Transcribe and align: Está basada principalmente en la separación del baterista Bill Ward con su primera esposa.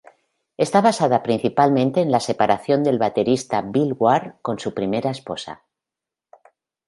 Está 0.65 0.79
basada 0.89 1.21
principalmente 1.21 2.01
en 2.01 2.09
la 2.09 2.19
separación 2.19 2.81
del 2.83 2.97
baterista 2.97 3.61
Bill 3.61 3.93
Ward 3.95 4.33
con 4.41 4.57
su 4.57 4.73
primera 4.73 5.11
esposa. 5.11 5.63